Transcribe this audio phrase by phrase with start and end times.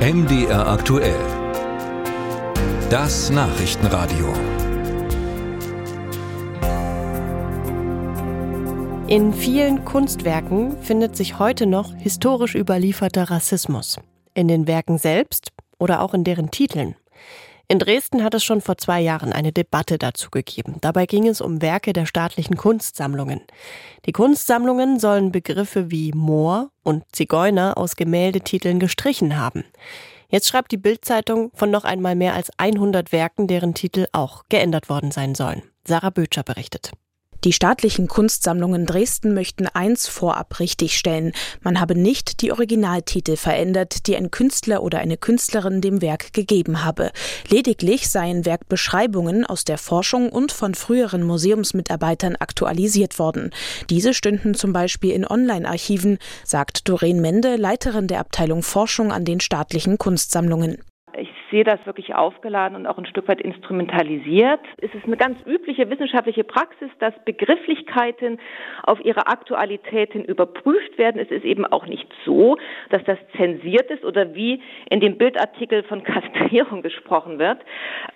[0.00, 1.20] MDR aktuell.
[2.88, 4.32] Das Nachrichtenradio.
[9.08, 13.98] In vielen Kunstwerken findet sich heute noch historisch überlieferter Rassismus.
[14.32, 16.94] In den Werken selbst oder auch in deren Titeln.
[17.70, 20.78] In Dresden hat es schon vor zwei Jahren eine Debatte dazu gegeben.
[20.80, 23.42] Dabei ging es um Werke der staatlichen Kunstsammlungen.
[24.06, 29.62] Die Kunstsammlungen sollen Begriffe wie Moor und Zigeuner aus Gemäldetiteln gestrichen haben.
[30.28, 34.88] Jetzt schreibt die Bildzeitung von noch einmal mehr als 100 Werken, deren Titel auch geändert
[34.88, 35.62] worden sein sollen.
[35.86, 36.90] Sarah Bötscher berichtet.
[37.44, 41.32] Die staatlichen Kunstsammlungen Dresden möchten eins vorab richtigstellen.
[41.62, 46.84] Man habe nicht die Originaltitel verändert, die ein Künstler oder eine Künstlerin dem Werk gegeben
[46.84, 47.12] habe.
[47.48, 53.50] Lediglich seien Werkbeschreibungen aus der Forschung und von früheren Museumsmitarbeitern aktualisiert worden.
[53.88, 59.40] Diese stünden zum Beispiel in Online-Archiven, sagt Doreen Mende, Leiterin der Abteilung Forschung an den
[59.40, 60.76] staatlichen Kunstsammlungen
[61.50, 64.60] sehe das wirklich aufgeladen und auch ein Stück weit instrumentalisiert.
[64.80, 68.38] Es ist eine ganz übliche wissenschaftliche Praxis, dass Begrifflichkeiten
[68.82, 71.20] auf ihre Aktualität hin überprüft werden.
[71.20, 72.56] Es ist eben auch nicht so,
[72.90, 77.58] dass das zensiert ist oder wie in dem Bildartikel von Kastrierung gesprochen wird,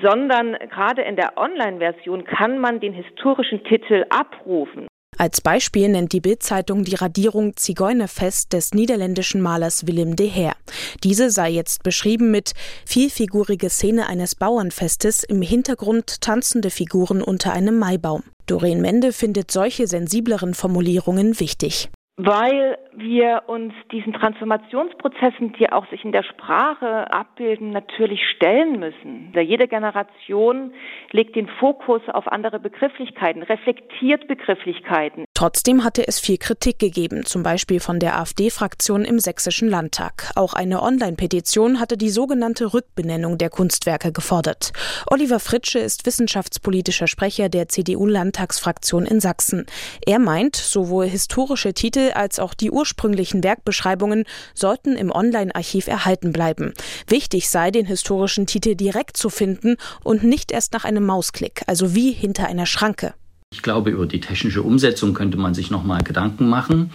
[0.00, 4.86] sondern gerade in der Online-Version kann man den historischen Titel abrufen.
[5.22, 10.56] Als Beispiel nennt die Bildzeitung die Radierung Zigeunerfest des niederländischen Malers Willem de Heer.
[11.04, 17.78] Diese sei jetzt beschrieben mit vielfigurige Szene eines Bauernfestes, im Hintergrund tanzende Figuren unter einem
[17.78, 18.24] Maibaum.
[18.46, 21.88] Doreen Mende findet solche sensibleren Formulierungen wichtig
[22.24, 29.32] weil wir uns diesen Transformationsprozessen, die auch sich in der Sprache abbilden, natürlich stellen müssen.
[29.34, 30.72] Jede Generation
[31.10, 35.24] legt den Fokus auf andere Begrifflichkeiten, reflektiert Begrifflichkeiten.
[35.42, 40.30] Trotzdem hatte es viel Kritik gegeben, zum Beispiel von der AfD-Fraktion im Sächsischen Landtag.
[40.36, 44.70] Auch eine Online-Petition hatte die sogenannte Rückbenennung der Kunstwerke gefordert.
[45.08, 49.66] Oliver Fritsche ist wissenschaftspolitischer Sprecher der CDU-Landtagsfraktion in Sachsen.
[50.06, 56.72] Er meint, sowohl historische Titel als auch die ursprünglichen Werkbeschreibungen sollten im Online-Archiv erhalten bleiben.
[57.08, 61.96] Wichtig sei, den historischen Titel direkt zu finden und nicht erst nach einem Mausklick, also
[61.96, 63.14] wie hinter einer Schranke.
[63.52, 66.90] Ich glaube, über die technische Umsetzung könnte man sich noch mal Gedanken machen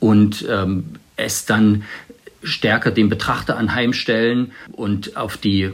[0.00, 0.84] und ähm,
[1.16, 1.84] es dann
[2.42, 5.70] stärker dem Betrachter anheimstellen und auf die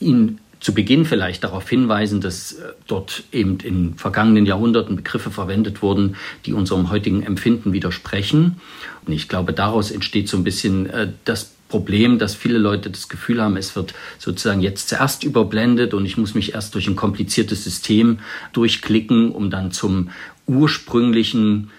[0.00, 5.82] ihn zu Beginn vielleicht darauf hinweisen, dass äh, dort eben in vergangenen Jahrhunderten Begriffe verwendet
[5.82, 6.16] wurden,
[6.46, 8.60] die unserem heutigen Empfinden widersprechen.
[9.06, 13.08] Und ich glaube, daraus entsteht so ein bisschen äh, das Problem, dass viele Leute das
[13.08, 16.96] Gefühl haben, es wird sozusagen jetzt zuerst überblendet und ich muss mich erst durch ein
[16.96, 18.20] kompliziertes System
[18.52, 20.10] durchklicken, um dann zum
[20.46, 21.70] ursprünglichen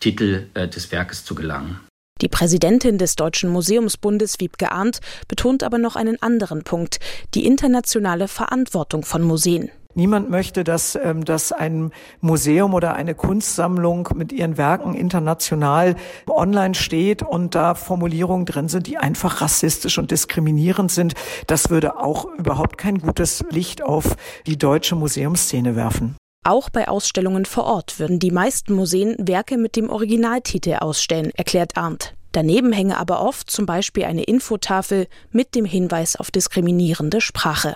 [0.00, 1.80] Titel äh, des Werkes zu gelangen.
[2.20, 7.00] Die Präsidentin des Deutschen Museumsbundes Wiebke Arndt betont aber noch einen anderen Punkt,
[7.34, 9.70] die internationale Verantwortung von Museen.
[9.94, 11.90] Niemand möchte, dass, ähm, dass ein
[12.20, 15.94] Museum oder eine Kunstsammlung mit ihren Werken international
[16.28, 21.14] online steht und da Formulierungen drin sind, die einfach rassistisch und diskriminierend sind.
[21.46, 24.16] Das würde auch überhaupt kein gutes Licht auf
[24.46, 26.16] die deutsche Museumsszene werfen.
[26.46, 31.76] Auch bei Ausstellungen vor Ort würden die meisten Museen Werke mit dem Originaltitel ausstellen, erklärt
[31.78, 32.14] Arndt.
[32.32, 37.74] Daneben hänge aber oft zum Beispiel eine Infotafel mit dem Hinweis auf diskriminierende Sprache.